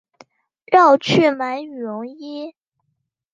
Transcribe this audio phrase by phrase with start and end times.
[0.65, 2.55] 绕去买羽绒衣